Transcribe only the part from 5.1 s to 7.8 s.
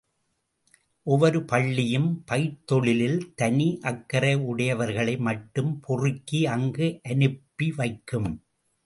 மட்டும் பொறுக்கி, அங்கு அனுப்பி